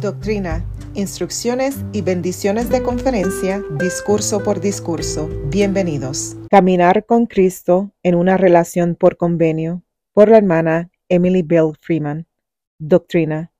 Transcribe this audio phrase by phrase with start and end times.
[0.00, 0.62] Doctrina,
[0.94, 5.26] instrucciones y bendiciones de conferencia, discurso por discurso.
[5.46, 6.36] Bienvenidos.
[6.50, 9.82] Caminar con Cristo en una relación por convenio,
[10.12, 12.26] por la hermana Emily Bell Freeman.
[12.78, 13.52] Doctrina.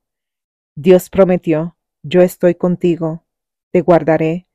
[0.75, 3.25] Dios prometió, yo estoy contigo,
[3.71, 4.47] te guardaré,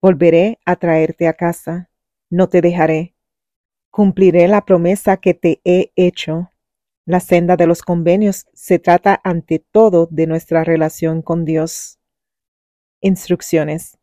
[0.00, 1.90] volveré a traerte a casa,
[2.30, 3.16] no te dejaré.
[3.90, 6.50] Cumpliré la promesa que te he hecho
[7.06, 11.98] la senda de los convenios se trata ante todo de nuestra relación con Dios.
[13.00, 13.98] Instrucciones.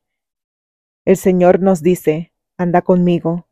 [1.06, 3.48] El Señor nos dice, anda conmigo.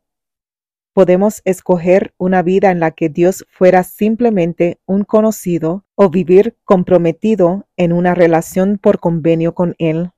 [0.92, 7.68] Podemos escoger una vida en la que Dios fuera simplemente un conocido o vivir comprometido
[7.76, 10.10] en una relación por convenio con Él.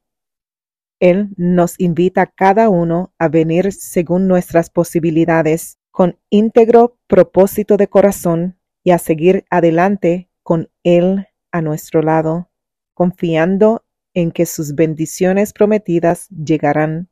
[1.00, 8.61] Él nos invita cada uno a venir según nuestras posibilidades, con íntegro propósito de corazón
[8.84, 12.50] y a seguir adelante con Él a nuestro lado,
[12.94, 17.08] confiando en que sus bendiciones prometidas llegarán.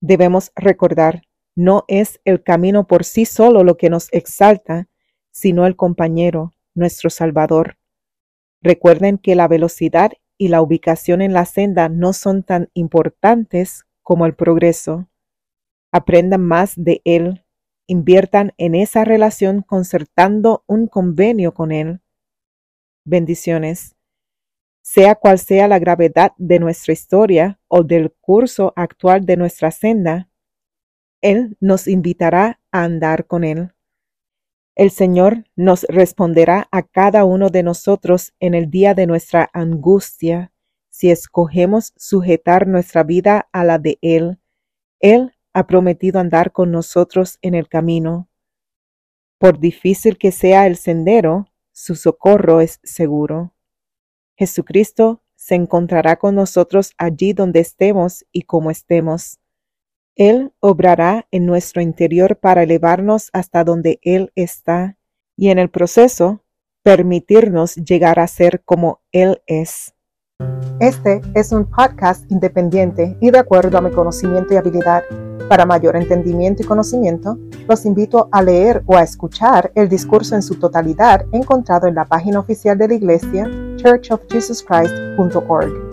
[0.00, 1.22] Debemos recordar,
[1.56, 4.88] no es el camino por sí solo lo que nos exalta,
[5.30, 7.78] sino el compañero, nuestro Salvador.
[8.62, 14.24] Recuerden que la velocidad y la ubicación en la senda no son tan importantes como
[14.24, 15.08] el progreso.
[15.90, 17.44] Aprendan más de Él
[17.88, 22.00] inviertan en esa relación concertando un convenio con Él.
[23.04, 23.96] Bendiciones.
[24.82, 30.30] Sea cual sea la gravedad de nuestra historia o del curso actual de nuestra senda,
[31.22, 33.72] Él nos invitará a andar con Él.
[34.74, 40.52] El Señor nos responderá a cada uno de nosotros en el día de nuestra angustia,
[40.90, 44.38] si escogemos sujetar nuestra vida a la de Él.
[45.00, 48.28] Él ha prometido andar con nosotros en el camino.
[49.38, 53.54] Por difícil que sea el sendero, su socorro es seguro.
[54.36, 59.40] Jesucristo se encontrará con nosotros allí donde estemos y como estemos.
[60.14, 64.96] Él obrará en nuestro interior para elevarnos hasta donde Él está
[65.36, 66.44] y en el proceso
[66.84, 69.92] permitirnos llegar a ser como Él es.
[70.78, 75.02] Este es un podcast independiente y de acuerdo a mi conocimiento y habilidad.
[75.48, 80.42] Para mayor entendimiento y conocimiento, los invito a leer o a escuchar el discurso en
[80.42, 85.87] su totalidad encontrado en la página oficial de la iglesia churchofjesuschrist.org.